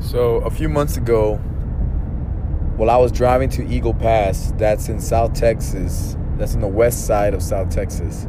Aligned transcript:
So 0.00 0.36
a 0.36 0.50
few 0.50 0.68
months 0.68 0.96
ago, 0.96 1.36
while 2.76 2.90
I 2.90 2.96
was 2.96 3.10
driving 3.10 3.48
to 3.50 3.66
Eagle 3.66 3.94
Pass, 3.94 4.52
that's 4.56 4.88
in 4.88 5.00
South 5.00 5.32
Texas, 5.32 6.16
that's 6.36 6.54
in 6.54 6.60
the 6.60 6.68
west 6.68 7.06
side 7.06 7.32
of 7.32 7.42
South 7.42 7.70
Texas. 7.70 8.26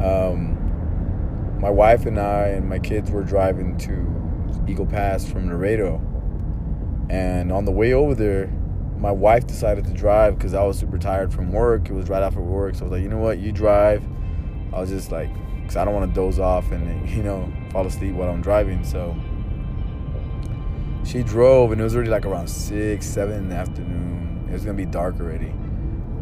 Um, 0.00 1.58
my 1.60 1.70
wife 1.70 2.06
and 2.06 2.18
I 2.18 2.48
and 2.48 2.68
my 2.68 2.78
kids 2.78 3.10
were 3.10 3.24
driving 3.24 3.76
to 3.78 4.70
Eagle 4.70 4.86
Pass 4.86 5.28
from 5.28 5.48
Laredo, 5.48 6.00
and 7.10 7.50
on 7.50 7.64
the 7.64 7.72
way 7.72 7.92
over 7.92 8.14
there, 8.14 8.46
my 8.96 9.10
wife 9.10 9.46
decided 9.46 9.84
to 9.86 9.92
drive 9.92 10.38
because 10.38 10.54
I 10.54 10.62
was 10.62 10.78
super 10.78 10.98
tired 10.98 11.32
from 11.32 11.52
work. 11.52 11.90
It 11.90 11.92
was 11.92 12.08
right 12.08 12.22
after 12.22 12.40
work, 12.40 12.76
so 12.76 12.82
I 12.82 12.84
was 12.84 12.92
like, 12.92 13.02
you 13.02 13.08
know 13.08 13.18
what, 13.18 13.38
you 13.38 13.50
drive. 13.50 14.04
I 14.72 14.80
was 14.80 14.90
just 14.90 15.10
like, 15.10 15.30
because 15.60 15.76
I 15.76 15.84
don't 15.84 15.94
want 15.94 16.08
to 16.08 16.14
doze 16.14 16.38
off 16.38 16.70
and 16.70 17.08
you 17.10 17.24
know 17.24 17.52
fall 17.72 17.86
asleep 17.86 18.14
while 18.14 18.30
I'm 18.30 18.40
driving, 18.40 18.84
so 18.84 19.16
she 21.06 21.22
drove 21.22 21.70
and 21.70 21.80
it 21.80 21.84
was 21.84 21.94
already 21.94 22.10
like 22.10 22.26
around 22.26 22.48
six, 22.48 23.06
seven 23.06 23.36
in 23.36 23.48
the 23.48 23.54
afternoon. 23.54 24.46
It 24.48 24.52
was 24.52 24.64
gonna 24.64 24.76
be 24.76 24.86
dark 24.86 25.20
already. 25.20 25.54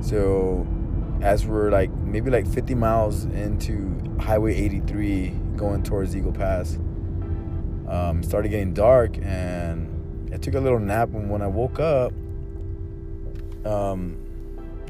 So 0.03 0.67
as 1.23 1.47
we're 1.47 1.71
like 1.71 1.91
maybe 1.91 2.31
like 2.31 2.47
50 2.47 2.75
miles 2.75 3.25
into 3.25 3.99
Highway 4.21 4.55
83 4.55 5.31
going 5.57 5.83
towards 5.83 6.15
Eagle 6.15 6.33
Pass, 6.33 6.79
um, 7.89 8.23
started 8.23 8.51
getting 8.51 8.75
dark 8.75 9.17
and 9.23 10.31
I 10.35 10.37
took 10.37 10.55
a 10.55 10.61
little 10.61 10.79
nap 10.79 11.15
and 11.15 11.31
when 11.31 11.41
I 11.41 11.47
woke 11.47 11.81
up, 11.81 12.13
um, 13.65 14.19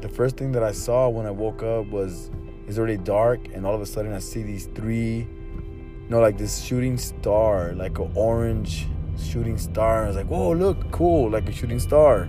the 0.01 0.09
first 0.09 0.35
thing 0.35 0.51
that 0.51 0.63
I 0.63 0.73
saw 0.73 1.07
when 1.07 1.25
I 1.25 1.31
woke 1.31 1.63
up 1.63 1.87
was 1.87 2.29
it's 2.67 2.77
already 2.77 2.97
dark 2.97 3.47
and 3.53 3.65
all 3.65 3.73
of 3.73 3.81
a 3.81 3.85
sudden 3.85 4.11
I 4.11 4.19
see 4.19 4.43
these 4.43 4.65
three, 4.75 5.19
you 5.19 6.09
know, 6.09 6.19
like 6.19 6.37
this 6.37 6.61
shooting 6.61 6.97
star, 6.97 7.71
like 7.73 7.97
an 7.97 8.11
orange 8.13 8.87
shooting 9.17 9.57
star. 9.57 10.03
I 10.03 10.07
was 10.07 10.15
like, 10.15 10.27
whoa, 10.27 10.51
look, 10.51 10.91
cool, 10.91 11.29
like 11.29 11.47
a 11.49 11.51
shooting 11.51 11.79
star. 11.79 12.27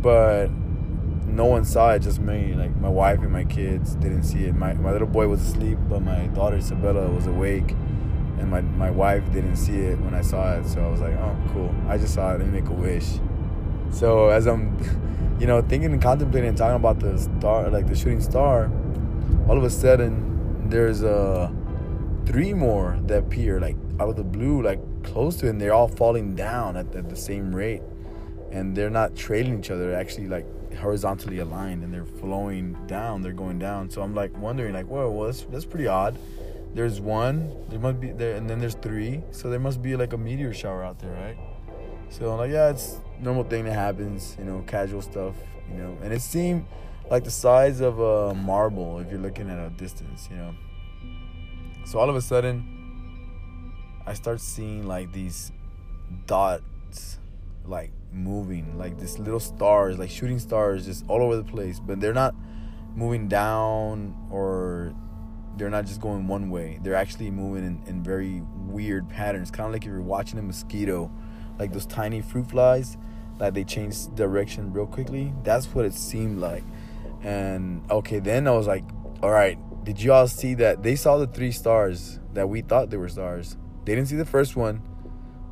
But 0.00 0.48
no 1.26 1.46
one 1.46 1.64
saw 1.64 1.92
it, 1.92 2.00
just 2.00 2.20
me. 2.20 2.54
Like 2.54 2.74
my 2.76 2.88
wife 2.88 3.20
and 3.20 3.30
my 3.30 3.44
kids 3.44 3.94
didn't 3.96 4.22
see 4.22 4.44
it. 4.44 4.54
My, 4.54 4.72
my 4.74 4.92
little 4.92 5.06
boy 5.06 5.28
was 5.28 5.42
asleep, 5.42 5.78
but 5.88 6.00
my 6.00 6.26
daughter 6.28 6.56
Isabella 6.56 7.08
was 7.10 7.26
awake. 7.26 7.70
And 8.38 8.50
my, 8.50 8.60
my 8.60 8.90
wife 8.90 9.24
didn't 9.32 9.56
see 9.56 9.78
it 9.78 9.98
when 10.00 10.14
I 10.14 10.20
saw 10.20 10.54
it. 10.54 10.66
So 10.66 10.82
I 10.82 10.90
was 10.90 11.00
like, 11.00 11.14
oh, 11.14 11.36
cool. 11.52 11.74
I 11.88 11.98
just 11.98 12.14
saw 12.14 12.34
it. 12.34 12.38
Me 12.38 12.46
make 12.46 12.68
a 12.68 12.72
wish. 12.72 13.18
So 13.90 14.28
as 14.28 14.46
I'm, 14.46 14.76
you 15.40 15.46
know, 15.46 15.62
thinking 15.62 15.92
and 15.92 16.02
contemplating 16.02 16.48
and 16.48 16.58
talking 16.58 16.76
about 16.76 17.00
the 17.00 17.18
star, 17.18 17.70
like 17.70 17.86
the 17.86 17.94
shooting 17.94 18.20
star, 18.20 18.70
all 19.48 19.56
of 19.56 19.64
a 19.64 19.70
sudden 19.70 20.68
there's 20.68 21.02
uh, 21.02 21.50
three 22.26 22.52
more 22.52 22.98
that 23.06 23.18
appear, 23.18 23.60
like 23.60 23.76
out 24.00 24.08
of 24.08 24.16
the 24.16 24.24
blue, 24.24 24.62
like 24.62 24.80
close 25.06 25.36
to 25.36 25.46
it, 25.46 25.50
and 25.50 25.60
they're 25.60 25.74
all 25.74 25.88
falling 25.88 26.34
down 26.34 26.76
at, 26.76 26.94
at 26.94 27.08
the 27.08 27.16
same 27.16 27.54
rate, 27.54 27.82
and 28.50 28.76
they're 28.76 28.90
not 28.90 29.16
trailing 29.16 29.58
each 29.58 29.70
other. 29.70 29.90
They're 29.90 30.00
actually 30.00 30.28
like 30.28 30.46
horizontally 30.76 31.38
aligned, 31.38 31.82
and 31.84 31.92
they're 31.92 32.04
flowing 32.04 32.76
down. 32.86 33.22
They're 33.22 33.32
going 33.32 33.58
down. 33.58 33.90
So 33.90 34.02
I'm 34.02 34.14
like 34.14 34.36
wondering, 34.38 34.74
like, 34.74 34.86
whoa, 34.86 35.10
well, 35.10 35.26
that's 35.26 35.42
that's 35.44 35.64
pretty 35.64 35.86
odd. 35.86 36.18
There's 36.74 37.00
one, 37.00 37.56
there 37.70 37.78
must 37.78 38.00
be 38.00 38.10
there, 38.12 38.36
and 38.36 38.50
then 38.50 38.58
there's 38.58 38.74
three. 38.74 39.22
So 39.30 39.48
there 39.48 39.58
must 39.58 39.80
be 39.80 39.96
like 39.96 40.12
a 40.12 40.18
meteor 40.18 40.52
shower 40.52 40.84
out 40.84 40.98
there, 40.98 41.12
right? 41.12 41.38
So 42.10 42.30
I'm 42.30 42.38
like, 42.38 42.50
yeah, 42.50 42.68
it's 42.68 42.98
normal 43.18 43.44
thing 43.44 43.64
that 43.64 43.72
happens, 43.72 44.36
you 44.38 44.44
know, 44.44 44.62
casual 44.66 45.00
stuff, 45.00 45.34
you 45.70 45.78
know. 45.78 45.96
And 46.02 46.12
it 46.12 46.20
seemed 46.20 46.66
like 47.10 47.24
the 47.24 47.30
size 47.30 47.80
of 47.80 47.98
a 47.98 48.34
marble 48.34 48.98
if 48.98 49.10
you're 49.10 49.20
looking 49.20 49.48
at 49.48 49.58
a 49.58 49.70
distance, 49.70 50.28
you 50.30 50.36
know. 50.36 50.54
So 51.86 51.98
all 51.98 52.10
of 52.10 52.16
a 52.16 52.20
sudden, 52.20 52.75
I 54.06 54.14
start 54.14 54.40
seeing 54.40 54.86
like 54.86 55.12
these 55.12 55.50
dots 56.26 57.18
like 57.64 57.90
moving, 58.12 58.78
like 58.78 58.98
these 58.98 59.18
little 59.18 59.40
stars, 59.40 59.98
like 59.98 60.10
shooting 60.10 60.38
stars 60.38 60.86
just 60.86 61.04
all 61.08 61.22
over 61.22 61.36
the 61.36 61.44
place, 61.44 61.80
but 61.80 62.00
they're 62.00 62.14
not 62.14 62.34
moving 62.94 63.28
down 63.28 64.16
or 64.30 64.94
they're 65.56 65.70
not 65.70 65.86
just 65.86 66.00
going 66.00 66.26
one 66.28 66.50
way. 66.50 66.78
They're 66.82 66.94
actually 66.94 67.30
moving 67.30 67.64
in, 67.64 67.82
in 67.86 68.02
very 68.02 68.42
weird 68.66 69.08
patterns, 69.08 69.50
kind 69.50 69.66
of 69.66 69.72
like 69.72 69.82
if 69.82 69.88
you're 69.88 70.00
watching 70.00 70.38
a 70.38 70.42
mosquito, 70.42 71.10
like 71.58 71.72
those 71.72 71.86
tiny 71.86 72.20
fruit 72.20 72.50
flies, 72.50 72.96
that 73.38 73.54
they 73.54 73.64
change 73.64 74.14
direction 74.14 74.72
real 74.72 74.86
quickly. 74.86 75.32
That's 75.42 75.66
what 75.66 75.84
it 75.84 75.94
seemed 75.94 76.40
like. 76.40 76.64
And 77.22 77.82
okay, 77.90 78.18
then 78.18 78.46
I 78.46 78.52
was 78.52 78.66
like, 78.66 78.84
all 79.22 79.30
right, 79.30 79.58
did 79.84 80.00
you 80.00 80.12
all 80.12 80.28
see 80.28 80.54
that? 80.54 80.82
They 80.82 80.96
saw 80.96 81.18
the 81.18 81.26
three 81.26 81.52
stars 81.52 82.20
that 82.34 82.48
we 82.48 82.60
thought 82.60 82.90
they 82.90 82.96
were 82.96 83.08
stars. 83.08 83.56
They 83.86 83.94
didn't 83.94 84.08
see 84.08 84.16
the 84.16 84.26
first 84.26 84.56
one. 84.56 84.82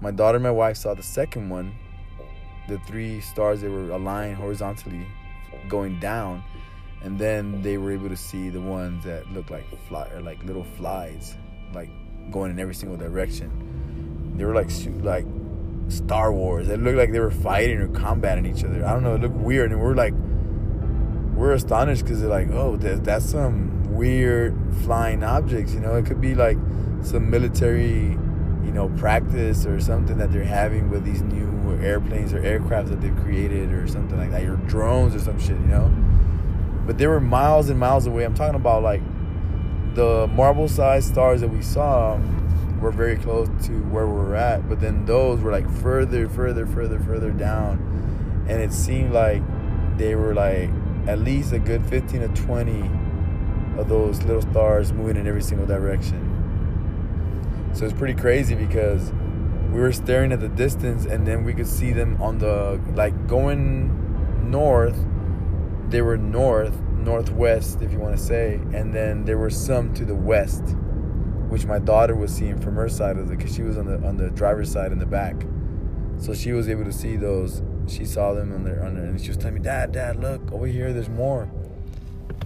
My 0.00 0.10
daughter 0.10 0.36
and 0.36 0.42
my 0.42 0.50
wife 0.50 0.76
saw 0.76 0.92
the 0.92 1.04
second 1.04 1.48
one. 1.50 1.72
The 2.68 2.78
three 2.80 3.20
stars 3.20 3.60
they 3.60 3.68
were 3.68 3.90
aligned 3.90 4.36
horizontally 4.36 5.06
going 5.68 6.00
down. 6.00 6.42
And 7.00 7.16
then 7.16 7.62
they 7.62 7.78
were 7.78 7.92
able 7.92 8.08
to 8.08 8.16
see 8.16 8.50
the 8.50 8.60
ones 8.60 9.04
that 9.04 9.30
looked 9.30 9.52
like 9.52 9.64
fly 9.86 10.08
or 10.08 10.20
like 10.20 10.42
little 10.42 10.64
flies, 10.64 11.36
like 11.72 11.90
going 12.32 12.50
in 12.50 12.58
every 12.58 12.74
single 12.74 12.96
direction. 12.96 14.34
They 14.36 14.44
were 14.44 14.54
like 14.54 14.70
like 15.02 15.26
Star 15.86 16.32
Wars. 16.32 16.68
It 16.68 16.80
looked 16.80 16.96
like 16.96 17.12
they 17.12 17.20
were 17.20 17.30
fighting 17.30 17.78
or 17.78 17.88
combating 17.88 18.46
each 18.46 18.64
other. 18.64 18.84
I 18.84 18.94
don't 18.94 19.04
know. 19.04 19.14
It 19.14 19.20
looked 19.20 19.36
weird, 19.36 19.70
and 19.70 19.80
we're 19.80 19.94
like, 19.94 20.14
we're 21.36 21.52
astonished 21.52 22.02
because 22.02 22.20
they're 22.20 22.30
like, 22.30 22.50
oh, 22.50 22.76
that's 22.76 23.30
some 23.30 23.83
weird 23.94 24.56
flying 24.82 25.22
objects. 25.22 25.72
You 25.72 25.80
know, 25.80 25.96
it 25.96 26.06
could 26.06 26.20
be 26.20 26.34
like 26.34 26.58
some 27.02 27.30
military 27.30 28.18
you 28.64 28.72
know, 28.72 28.88
practice 28.96 29.66
or 29.66 29.78
something 29.78 30.16
that 30.18 30.32
they're 30.32 30.42
having 30.42 30.90
with 30.90 31.04
these 31.04 31.22
new 31.22 31.78
airplanes 31.82 32.32
or 32.32 32.40
aircrafts 32.40 32.88
that 32.88 33.00
they've 33.00 33.16
created 33.16 33.70
or 33.72 33.86
something 33.86 34.18
like 34.18 34.30
that, 34.30 34.42
or 34.44 34.56
drones 34.56 35.14
or 35.14 35.18
some 35.20 35.38
shit, 35.38 35.50
you 35.50 35.66
know. 35.66 35.92
But 36.86 36.98
they 36.98 37.06
were 37.06 37.20
miles 37.20 37.68
and 37.68 37.78
miles 37.78 38.06
away. 38.06 38.24
I'm 38.24 38.34
talking 38.34 38.56
about 38.56 38.82
like 38.82 39.02
the 39.94 40.26
marble-sized 40.28 41.08
stars 41.08 41.42
that 41.42 41.48
we 41.48 41.62
saw 41.62 42.18
were 42.80 42.90
very 42.90 43.16
close 43.16 43.48
to 43.66 43.72
where 43.84 44.06
we 44.06 44.14
were 44.14 44.34
at, 44.34 44.68
but 44.68 44.80
then 44.80 45.04
those 45.04 45.40
were 45.40 45.52
like 45.52 45.70
further, 45.70 46.28
further, 46.28 46.66
further, 46.66 46.98
further 46.98 47.30
down, 47.30 48.46
and 48.48 48.60
it 48.60 48.72
seemed 48.72 49.12
like 49.12 49.42
they 49.98 50.14
were 50.14 50.34
like 50.34 50.70
at 51.06 51.18
least 51.18 51.52
a 51.52 51.58
good 51.58 51.84
15 51.86 52.20
to 52.20 52.28
20 52.28 52.90
of 53.78 53.88
those 53.88 54.22
little 54.22 54.42
stars 54.42 54.92
moving 54.92 55.16
in 55.16 55.26
every 55.26 55.42
single 55.42 55.66
direction 55.66 56.34
so 57.74 57.84
it's 57.84 57.94
pretty 57.94 58.14
crazy 58.14 58.54
because 58.54 59.12
we 59.72 59.80
were 59.80 59.92
staring 59.92 60.30
at 60.30 60.38
the 60.38 60.48
distance 60.48 61.06
and 61.06 61.26
then 61.26 61.42
we 61.42 61.52
could 61.52 61.66
see 61.66 61.92
them 61.92 62.22
on 62.22 62.38
the 62.38 62.80
like 62.94 63.26
going 63.26 64.48
north. 64.48 64.96
They 65.88 66.00
were 66.00 66.16
north, 66.16 66.80
northwest, 66.92 67.82
if 67.82 67.90
you 67.90 67.98
want 67.98 68.16
to 68.16 68.22
say, 68.22 68.54
and 68.72 68.94
then 68.94 69.24
there 69.24 69.38
were 69.38 69.50
some 69.50 69.92
to 69.94 70.04
the 70.04 70.14
west, 70.14 70.62
which 71.48 71.66
my 71.66 71.80
daughter 71.80 72.14
was 72.14 72.32
seeing 72.32 72.60
from 72.60 72.76
her 72.76 72.88
side 72.88 73.18
of 73.18 73.28
the, 73.28 73.34
because 73.34 73.52
she 73.52 73.62
was 73.62 73.76
on 73.76 73.86
the 73.86 73.96
on 74.06 74.16
the 74.16 74.30
driver's 74.30 74.70
side 74.70 74.92
in 74.92 75.00
the 75.00 75.06
back, 75.06 75.34
so 76.18 76.32
she 76.32 76.52
was 76.52 76.68
able 76.68 76.84
to 76.84 76.92
see 76.92 77.16
those. 77.16 77.60
She 77.88 78.04
saw 78.04 78.32
them 78.34 78.52
on 78.52 78.66
on 78.78 78.96
and 78.96 79.20
she 79.20 79.28
was 79.28 79.36
telling 79.36 79.54
me, 79.54 79.60
"Dad, 79.60 79.90
Dad, 79.90 80.20
look 80.20 80.52
over 80.52 80.66
here. 80.66 80.92
There's 80.92 81.08
more." 81.08 81.50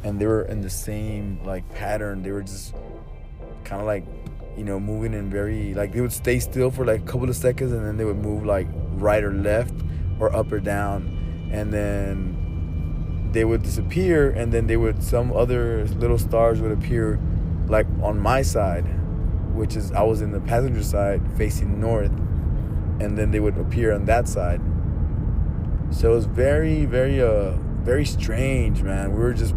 And 0.04 0.20
they 0.20 0.26
were 0.26 0.42
in 0.42 0.60
the 0.60 0.70
same 0.70 1.41
like 1.44 1.69
pattern. 1.75 2.22
They 2.22 2.31
were 2.31 2.42
just 2.42 2.75
kind 3.64 3.81
of 3.81 3.86
like 3.86 4.04
you 4.59 4.64
know, 4.64 4.81
moving 4.81 5.14
in 5.14 5.31
very 5.31 5.72
like 5.75 5.92
they 5.92 6.00
would 6.00 6.12
stay 6.12 6.41
still 6.41 6.70
for 6.70 6.84
like 6.84 7.03
a 7.03 7.04
couple 7.04 7.28
of 7.28 7.36
seconds 7.36 7.70
and 7.70 7.86
then 7.86 7.97
they 7.97 8.04
would 8.04 8.16
move 8.16 8.44
like 8.44 8.66
right 8.94 9.22
or 9.22 9.32
left 9.32 9.75
or 10.19 10.34
up 10.34 10.50
or 10.50 10.58
down 10.58 11.48
and 11.53 11.72
then 11.72 13.31
they 13.32 13.44
would 13.44 13.62
disappear 13.62 14.31
and 14.31 14.53
then 14.53 14.66
they 14.66 14.76
would 14.76 15.00
some 15.00 15.32
other 15.32 15.87
little 15.87 16.19
stars 16.19 16.60
would 16.60 16.72
appear 16.72 17.20
like 17.69 17.87
on 18.03 18.19
my 18.19 18.43
side 18.43 18.82
which 19.55 19.76
is 19.76 19.93
I 19.93 20.02
was 20.02 20.23
in 20.23 20.32
the 20.32 20.40
passenger 20.40 20.82
side 20.82 21.23
facing 21.37 21.81
north 21.81 22.11
and 23.00 23.17
then 23.17 23.31
they 23.31 23.38
would 23.38 23.56
appear 23.58 23.94
on 23.94 24.06
that 24.06 24.26
side 24.26 24.61
so 25.90 26.12
it 26.12 26.14
was 26.17 26.26
very 26.26 26.84
very 26.84 27.23
uh 27.23 27.52
very 27.82 28.05
strange 28.05 28.82
man 28.82 29.12
we 29.12 29.20
were 29.20 29.34
just 29.34 29.55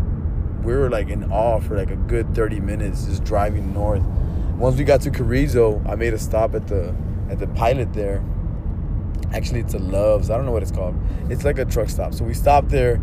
we 0.63 0.73
were 0.73 0.89
like 0.89 1.09
in 1.09 1.31
awe 1.31 1.59
for 1.59 1.75
like 1.75 1.91
a 1.91 1.95
good 1.95 2.33
30 2.35 2.59
minutes 2.59 3.05
just 3.05 3.23
driving 3.23 3.73
north 3.73 4.03
once 4.61 4.77
we 4.77 4.83
got 4.83 5.01
to 5.01 5.09
Carrizo, 5.09 5.83
I 5.89 5.95
made 5.95 6.13
a 6.13 6.19
stop 6.19 6.53
at 6.53 6.67
the 6.67 6.95
at 7.31 7.39
the 7.39 7.47
pilot 7.47 7.93
there. 7.93 8.23
Actually, 9.33 9.61
it's 9.61 9.73
a 9.73 9.79
Love's. 9.79 10.29
I 10.29 10.37
don't 10.37 10.45
know 10.45 10.51
what 10.51 10.61
it's 10.61 10.71
called. 10.71 10.95
It's 11.29 11.43
like 11.43 11.57
a 11.57 11.65
truck 11.65 11.89
stop. 11.89 12.13
So 12.13 12.23
we 12.23 12.35
stopped 12.35 12.69
there, 12.69 13.01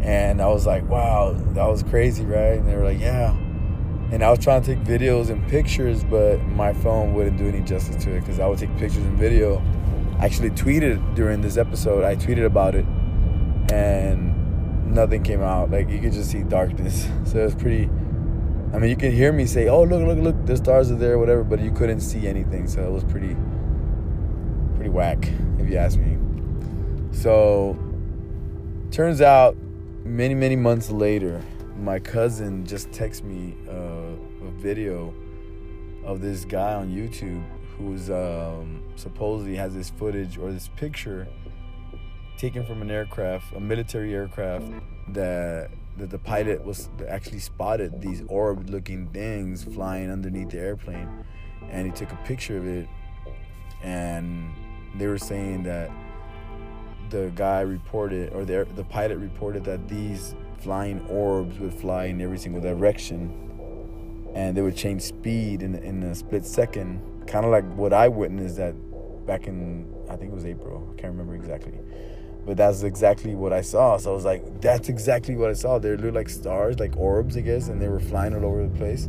and 0.00 0.40
I 0.40 0.46
was 0.46 0.66
like, 0.66 0.88
"Wow, 0.88 1.34
that 1.34 1.66
was 1.66 1.82
crazy, 1.82 2.24
right?" 2.24 2.54
And 2.54 2.66
they 2.66 2.74
were 2.74 2.84
like, 2.84 3.00
"Yeah." 3.00 3.36
And 4.12 4.24
I 4.24 4.30
was 4.30 4.38
trying 4.38 4.62
to 4.62 4.74
take 4.74 4.82
videos 4.82 5.28
and 5.28 5.46
pictures, 5.48 6.04
but 6.04 6.38
my 6.46 6.72
phone 6.72 7.12
wouldn't 7.12 7.36
do 7.36 7.48
any 7.48 7.60
justice 7.60 8.02
to 8.04 8.12
it 8.12 8.20
because 8.20 8.40
I 8.40 8.46
would 8.46 8.58
take 8.58 8.74
pictures 8.78 9.04
and 9.04 9.18
video. 9.18 9.62
I 10.18 10.24
actually 10.24 10.50
tweeted 10.50 11.14
during 11.14 11.42
this 11.42 11.58
episode. 11.58 12.02
I 12.02 12.16
tweeted 12.16 12.46
about 12.46 12.74
it, 12.74 12.86
and 13.70 14.33
nothing 14.94 15.22
came 15.22 15.42
out. 15.42 15.70
Like 15.70 15.88
you 15.88 16.00
could 16.00 16.12
just 16.12 16.30
see 16.30 16.42
darkness. 16.42 17.08
So 17.26 17.40
it 17.40 17.44
was 17.44 17.54
pretty 17.54 17.88
I 18.74 18.78
mean, 18.78 18.90
you 18.90 18.96
can 18.96 19.12
hear 19.12 19.32
me 19.32 19.46
say, 19.46 19.68
"Oh, 19.68 19.84
look, 19.84 20.02
look, 20.04 20.18
look, 20.18 20.46
the 20.46 20.56
stars 20.56 20.90
are 20.90 20.96
there, 20.96 21.16
whatever," 21.16 21.44
but 21.44 21.60
you 21.60 21.70
couldn't 21.70 22.00
see 22.00 22.26
anything, 22.26 22.66
so 22.66 22.82
it 22.82 22.90
was 22.90 23.04
pretty, 23.04 23.36
pretty 24.74 24.90
whack, 24.90 25.28
if 25.60 25.70
you 25.70 25.76
ask 25.76 25.96
me. 25.96 26.18
So, 27.12 27.78
turns 28.90 29.20
out, 29.20 29.56
many 30.02 30.34
many 30.34 30.56
months 30.56 30.90
later, 30.90 31.40
my 31.78 32.00
cousin 32.00 32.66
just 32.66 32.90
texted 32.90 33.22
me 33.22 33.54
uh, 33.68 34.48
a 34.48 34.50
video 34.56 35.14
of 36.04 36.20
this 36.20 36.44
guy 36.44 36.74
on 36.74 36.88
YouTube 36.88 37.44
who's 37.78 38.10
um, 38.10 38.82
supposedly 38.96 39.54
has 39.54 39.72
this 39.72 39.90
footage 39.90 40.36
or 40.36 40.50
this 40.50 40.68
picture 40.74 41.28
taken 42.38 42.64
from 42.64 42.82
an 42.82 42.90
aircraft, 42.90 43.54
a 43.54 43.60
military 43.60 44.14
aircraft 44.14 44.66
that 45.08 45.70
that 45.96 46.10
the 46.10 46.18
pilot 46.18 46.64
was 46.64 46.88
actually 47.08 47.38
spotted 47.38 48.00
these 48.00 48.24
orb-looking 48.28 49.06
things 49.10 49.62
flying 49.62 50.10
underneath 50.10 50.50
the 50.50 50.58
airplane, 50.58 51.08
and 51.70 51.86
he 51.86 51.92
took 51.92 52.10
a 52.10 52.18
picture 52.24 52.58
of 52.58 52.66
it, 52.66 52.88
and 53.82 54.52
they 54.96 55.06
were 55.06 55.18
saying 55.18 55.62
that 55.62 55.90
the 57.10 57.30
guy 57.34 57.60
reported 57.60 58.32
or 58.32 58.44
the 58.44 58.66
the 58.74 58.84
pilot 58.84 59.18
reported 59.18 59.64
that 59.64 59.88
these 59.88 60.34
flying 60.58 61.06
orbs 61.08 61.58
would 61.58 61.74
fly 61.74 62.06
in 62.06 62.20
every 62.20 62.38
single 62.38 62.60
direction 62.60 63.30
and 64.34 64.56
they 64.56 64.62
would 64.62 64.76
change 64.76 65.02
speed 65.02 65.62
in 65.62 65.74
in 65.76 66.02
a 66.02 66.14
split 66.14 66.44
second. 66.44 67.00
Kind 67.26 67.44
of 67.44 67.52
like 67.52 67.64
what 67.74 67.92
I 67.92 68.08
witnessed 68.08 68.56
that 68.56 68.74
back 69.26 69.46
in 69.46 69.86
I 70.10 70.16
think 70.16 70.32
it 70.32 70.34
was 70.34 70.44
April 70.44 70.88
I 70.92 71.00
can't 71.00 71.12
remember 71.12 71.34
exactly 71.34 71.78
but 72.46 72.56
that's 72.56 72.82
exactly 72.82 73.34
what 73.34 73.52
I 73.52 73.60
saw 73.60 73.96
so 73.96 74.12
I 74.12 74.14
was 74.14 74.24
like 74.24 74.60
that's 74.60 74.88
exactly 74.88 75.36
what 75.36 75.50
I 75.50 75.54
saw 75.54 75.78
they 75.78 75.96
looked 75.96 76.14
like 76.14 76.28
stars 76.28 76.78
like 76.78 76.96
orbs 76.96 77.36
I 77.36 77.40
guess 77.40 77.68
and 77.68 77.80
they 77.80 77.88
were 77.88 78.00
flying 78.00 78.34
all 78.34 78.44
over 78.44 78.66
the 78.66 78.76
place 78.76 79.04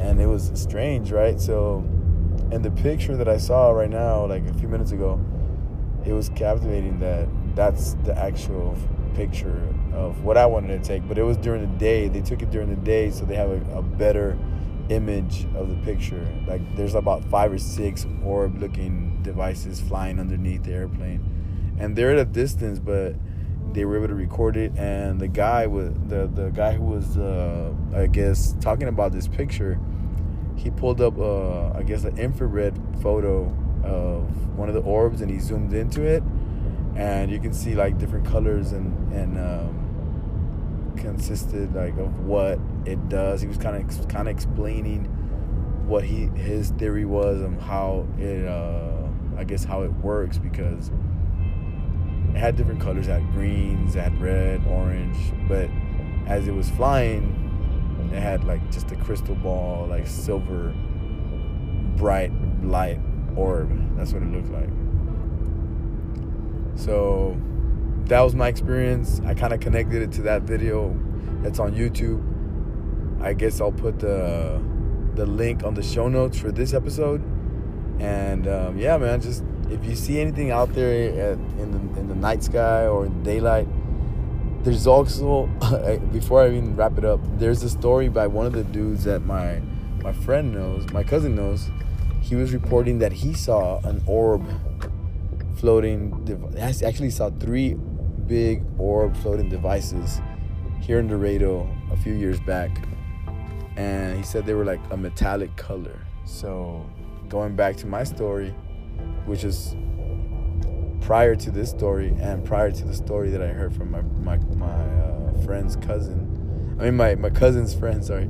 and 0.00 0.20
it 0.20 0.26
was 0.26 0.50
strange 0.54 1.12
right 1.12 1.40
so 1.40 1.84
in 2.50 2.62
the 2.62 2.70
picture 2.70 3.16
that 3.16 3.28
I 3.28 3.36
saw 3.36 3.70
right 3.70 3.90
now 3.90 4.26
like 4.26 4.46
a 4.46 4.54
few 4.54 4.68
minutes 4.68 4.92
ago 4.92 5.20
it 6.04 6.12
was 6.12 6.30
captivating 6.30 6.98
that 7.00 7.28
that's 7.54 7.94
the 8.04 8.16
actual 8.16 8.76
picture 9.14 9.60
of 9.92 10.22
what 10.24 10.36
I 10.36 10.46
wanted 10.46 10.82
to 10.82 10.88
take. 10.88 11.06
But 11.08 11.18
it 11.18 11.22
was 11.22 11.36
during 11.36 11.60
the 11.60 11.78
day. 11.78 12.08
They 12.08 12.20
took 12.20 12.42
it 12.42 12.50
during 12.50 12.70
the 12.70 12.76
day, 12.76 13.10
so 13.10 13.24
they 13.24 13.34
have 13.36 13.50
a, 13.50 13.78
a 13.78 13.82
better 13.82 14.38
image 14.88 15.46
of 15.54 15.68
the 15.68 15.76
picture. 15.84 16.26
Like 16.46 16.62
there's 16.76 16.94
about 16.94 17.24
five 17.24 17.52
or 17.52 17.58
six 17.58 18.06
orb-looking 18.24 19.22
devices 19.22 19.80
flying 19.80 20.18
underneath 20.18 20.64
the 20.64 20.72
airplane, 20.72 21.22
and 21.80 21.96
they're 21.96 22.12
at 22.12 22.18
a 22.18 22.24
distance, 22.24 22.78
but 22.78 23.14
they 23.72 23.84
were 23.84 23.96
able 23.96 24.08
to 24.08 24.14
record 24.14 24.56
it. 24.56 24.72
And 24.76 25.20
the 25.20 25.28
guy 25.28 25.66
was 25.66 25.92
the 26.06 26.30
the 26.32 26.50
guy 26.50 26.74
who 26.74 26.84
was 26.84 27.16
uh, 27.16 27.72
I 27.94 28.06
guess 28.06 28.54
talking 28.60 28.88
about 28.88 29.12
this 29.12 29.26
picture. 29.26 29.78
He 30.56 30.70
pulled 30.70 31.00
up, 31.00 31.18
uh, 31.18 31.70
I 31.70 31.82
guess, 31.82 32.04
an 32.04 32.18
infrared 32.18 32.78
photo 33.02 33.44
of 33.82 34.58
one 34.58 34.68
of 34.68 34.74
the 34.74 34.82
orbs, 34.82 35.22
and 35.22 35.30
he 35.30 35.38
zoomed 35.38 35.72
into 35.72 36.02
it 36.02 36.22
and 36.96 37.30
you 37.30 37.38
can 37.40 37.52
see 37.52 37.74
like 37.74 37.98
different 37.98 38.26
colors 38.26 38.72
and 38.72 39.12
and 39.12 39.38
um, 39.38 40.94
consisted 40.96 41.74
like 41.74 41.96
of 41.96 42.26
what 42.26 42.58
it 42.84 43.08
does. 43.08 43.40
He 43.40 43.48
was 43.48 43.56
kind 43.56 43.76
of 43.76 44.08
kind 44.08 44.28
of 44.28 44.34
explaining 44.34 45.04
what 45.86 46.04
he 46.04 46.26
his 46.26 46.70
theory 46.70 47.04
was 47.04 47.40
and 47.40 47.60
how 47.60 48.06
it 48.18 48.46
uh, 48.46 49.06
I 49.36 49.44
guess 49.44 49.64
how 49.64 49.82
it 49.82 49.92
works 49.94 50.38
because 50.38 50.90
it 52.34 52.38
had 52.38 52.56
different 52.56 52.80
colors. 52.80 53.08
It 53.08 53.12
had 53.12 53.32
greens, 53.32 53.96
it 53.96 54.00
had 54.00 54.20
red, 54.20 54.62
orange, 54.68 55.16
but 55.48 55.68
as 56.26 56.46
it 56.46 56.54
was 56.54 56.70
flying, 56.70 57.36
it 58.12 58.20
had 58.20 58.44
like 58.44 58.70
just 58.70 58.90
a 58.92 58.96
crystal 58.96 59.34
ball, 59.34 59.86
like 59.86 60.06
silver, 60.06 60.72
bright 61.96 62.32
light 62.62 63.00
orb. 63.36 63.96
That's 63.96 64.12
what 64.12 64.22
it 64.22 64.30
looked 64.30 64.50
like. 64.50 64.68
So 66.76 67.36
that 68.06 68.20
was 68.20 68.34
my 68.34 68.48
experience. 68.48 69.20
I 69.24 69.34
kind 69.34 69.52
of 69.52 69.60
connected 69.60 70.02
it 70.02 70.12
to 70.12 70.22
that 70.22 70.42
video 70.42 70.98
that's 71.42 71.58
on 71.58 71.74
YouTube. 71.74 72.22
I 73.22 73.34
guess 73.34 73.60
I'll 73.60 73.72
put 73.72 73.98
the 73.98 74.62
the 75.14 75.26
link 75.26 75.64
on 75.64 75.74
the 75.74 75.82
show 75.82 76.08
notes 76.08 76.38
for 76.38 76.50
this 76.50 76.72
episode. 76.72 77.22
And 78.00 78.48
um, 78.48 78.78
yeah, 78.78 78.96
man, 78.96 79.20
just 79.20 79.44
if 79.70 79.84
you 79.84 79.94
see 79.94 80.20
anything 80.20 80.50
out 80.50 80.74
there 80.74 81.32
at, 81.32 81.38
in 81.58 81.70
the 81.70 82.00
in 82.00 82.08
the 82.08 82.14
night 82.14 82.42
sky 82.42 82.86
or 82.86 83.06
in 83.06 83.22
daylight, 83.22 83.68
there's 84.64 84.86
also 84.86 85.46
before 86.12 86.42
I 86.42 86.48
even 86.48 86.76
wrap 86.76 86.98
it 86.98 87.04
up, 87.04 87.20
there's 87.38 87.62
a 87.62 87.70
story 87.70 88.08
by 88.08 88.26
one 88.26 88.46
of 88.46 88.52
the 88.52 88.64
dudes 88.64 89.04
that 89.04 89.20
my 89.20 89.60
my 90.02 90.12
friend 90.12 90.52
knows, 90.52 90.90
my 90.92 91.02
cousin 91.02 91.34
knows. 91.34 91.70
He 92.20 92.34
was 92.34 92.52
reporting 92.52 92.98
that 92.98 93.12
he 93.12 93.32
saw 93.32 93.80
an 93.80 94.02
orb 94.06 94.44
floating. 95.56 96.54
I 96.58 96.74
actually 96.86 97.10
saw 97.10 97.30
three 97.30 97.74
big 98.26 98.62
orb 98.78 99.16
floating 99.16 99.48
devices 99.48 100.20
here 100.80 100.98
in 100.98 101.08
Laredo 101.08 101.68
a 101.92 101.96
few 101.96 102.12
years 102.12 102.40
back, 102.40 102.70
and 103.76 104.16
he 104.16 104.22
said 104.22 104.46
they 104.46 104.54
were 104.54 104.64
like 104.64 104.80
a 104.90 104.96
metallic 104.96 105.54
color. 105.56 105.98
So 106.24 106.84
going 107.28 107.56
back 107.56 107.76
to 107.76 107.86
my 107.86 108.04
story, 108.04 108.54
which 109.30 109.44
is 109.44 109.76
prior 111.00 111.36
to 111.36 111.50
this 111.52 111.70
story 111.70 112.08
and 112.20 112.44
prior 112.44 112.72
to 112.72 112.84
the 112.84 112.94
story 112.94 113.30
that 113.30 113.40
I 113.40 113.46
heard 113.48 113.72
from 113.72 113.92
my 113.92 114.02
my 114.02 114.36
my 114.56 114.66
uh, 114.66 115.42
friend's 115.44 115.76
cousin, 115.76 116.76
I 116.80 116.84
mean 116.84 116.96
my 116.96 117.14
my 117.14 117.30
cousin's 117.30 117.72
friend, 117.72 118.04
sorry, 118.04 118.28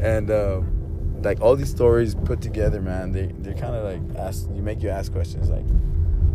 and. 0.00 0.30
Uh, 0.30 0.62
like 1.22 1.40
all 1.40 1.56
these 1.56 1.70
stories 1.70 2.14
put 2.14 2.40
together, 2.40 2.80
man, 2.80 3.10
they 3.10 3.32
they're 3.38 3.54
kind 3.54 3.74
of 3.74 3.82
like 3.84 4.18
ask 4.18 4.46
you 4.54 4.62
make 4.62 4.82
you 4.82 4.90
ask 4.90 5.10
questions 5.10 5.48
like, 5.48 5.66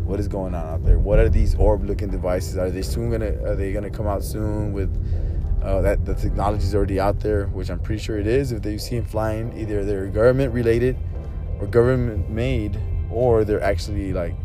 what 0.04 0.20
is 0.20 0.28
going 0.28 0.54
on 0.54 0.66
out 0.66 0.84
there? 0.84 1.00
What 1.00 1.20
are 1.20 1.30
these 1.30 1.56
orb-looking 1.56 2.10
devices? 2.10 2.58
Are 2.58 2.70
they 2.70 2.82
soon 2.82 3.12
gonna 3.12 3.32
are 3.46 3.56
they 3.56 3.72
gonna 3.72 3.90
come 3.90 4.08
out 4.08 4.24
soon 4.24 4.74
with 4.74 4.92
uh, 5.64 5.82
that 5.82 6.06
the 6.06 6.16
technology 6.16 6.64
is 6.64 6.76
already 6.76 7.00
out 7.00 7.20
there, 7.20 7.46
which 7.48 7.70
I'm 7.70 7.80
pretty 7.80 8.02
sure 8.02 8.18
it 8.18 8.28
is. 8.28 8.52
If 8.52 8.64
they 8.64 8.78
see 8.78 8.98
them 8.98 9.06
flying, 9.06 9.58
either 9.58 9.86
they're 9.86 10.08
government 10.08 10.54
related 10.54 10.98
or 11.60 11.68
government 11.68 12.30
made, 12.30 12.80
or 13.12 13.44
they're 13.44 13.64
actually 13.64 14.14
like 14.14 14.36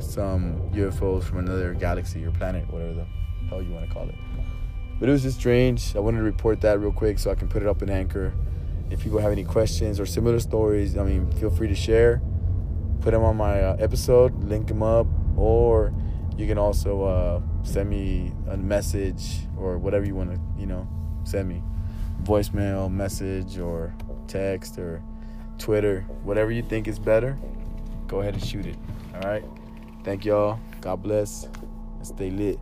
some 0.00 0.60
UFOs 0.72 1.24
from 1.24 1.38
another 1.38 1.74
galaxy 1.74 2.24
or 2.24 2.30
planet, 2.30 2.70
whatever 2.72 2.92
the 2.94 3.06
hell 3.48 3.62
you 3.62 3.72
want 3.72 3.86
to 3.86 3.92
call 3.92 4.08
it. 4.08 4.14
But 5.00 5.08
it 5.08 5.12
was 5.12 5.22
just 5.22 5.38
strange. 5.38 5.96
I 5.96 5.98
wanted 5.98 6.18
to 6.18 6.24
report 6.24 6.60
that 6.60 6.78
real 6.78 6.92
quick 6.92 7.18
so 7.18 7.30
I 7.30 7.34
can 7.34 7.48
put 7.48 7.62
it 7.62 7.68
up 7.68 7.82
in 7.82 7.90
Anchor. 7.90 8.32
If 8.90 9.02
people 9.02 9.18
have 9.18 9.32
any 9.32 9.44
questions 9.44 9.98
or 9.98 10.06
similar 10.06 10.38
stories, 10.40 10.96
I 10.96 11.02
mean, 11.02 11.30
feel 11.32 11.50
free 11.50 11.68
to 11.68 11.74
share 11.74 12.22
put 13.04 13.10
them 13.10 13.22
on 13.22 13.36
my 13.36 13.60
uh, 13.60 13.76
episode, 13.78 14.32
link 14.44 14.66
them 14.66 14.82
up, 14.82 15.06
or 15.36 15.92
you 16.38 16.46
can 16.46 16.56
also 16.56 17.02
uh, 17.02 17.40
send 17.62 17.90
me 17.90 18.32
a 18.48 18.56
message 18.56 19.40
or 19.58 19.76
whatever 19.76 20.06
you 20.06 20.14
want 20.14 20.32
to, 20.32 20.40
you 20.58 20.64
know, 20.64 20.88
send 21.24 21.46
me. 21.46 21.62
Voicemail, 22.22 22.90
message, 22.90 23.58
or 23.58 23.94
text, 24.26 24.78
or 24.78 25.02
Twitter, 25.58 26.06
whatever 26.22 26.50
you 26.50 26.62
think 26.62 26.88
is 26.88 26.98
better, 26.98 27.38
go 28.06 28.20
ahead 28.20 28.34
and 28.34 28.44
shoot 28.44 28.66
it. 28.66 28.76
All 29.14 29.20
right. 29.22 29.44
Thank 30.04 30.24
y'all. 30.24 30.58
God 30.80 31.02
bless. 31.02 31.44
And 31.44 32.06
stay 32.06 32.30
lit. 32.30 32.58